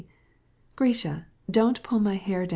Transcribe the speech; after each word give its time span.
Grisha, 0.75 1.27
don't 1.47 1.83
pull 1.83 1.99
my 1.99 2.15
hair. 2.15 2.47